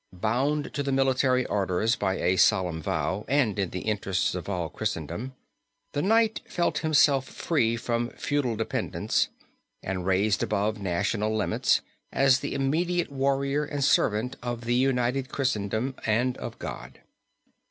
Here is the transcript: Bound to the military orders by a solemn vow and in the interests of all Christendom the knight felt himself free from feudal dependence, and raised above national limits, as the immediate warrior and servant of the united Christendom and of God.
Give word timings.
Bound 0.11 0.73
to 0.73 0.81
the 0.81 0.91
military 0.91 1.45
orders 1.45 1.95
by 1.95 2.15
a 2.15 2.35
solemn 2.35 2.81
vow 2.81 3.23
and 3.27 3.59
in 3.59 3.69
the 3.69 3.81
interests 3.81 4.33
of 4.33 4.49
all 4.49 4.67
Christendom 4.67 5.35
the 5.91 6.01
knight 6.01 6.41
felt 6.47 6.79
himself 6.79 7.27
free 7.27 7.77
from 7.77 8.09
feudal 8.09 8.55
dependence, 8.55 9.27
and 9.83 10.07
raised 10.07 10.41
above 10.41 10.79
national 10.79 11.37
limits, 11.37 11.81
as 12.11 12.39
the 12.39 12.55
immediate 12.55 13.11
warrior 13.11 13.63
and 13.63 13.83
servant 13.83 14.37
of 14.41 14.61
the 14.61 14.73
united 14.73 15.29
Christendom 15.29 15.93
and 16.03 16.35
of 16.37 16.57
God. 16.57 17.01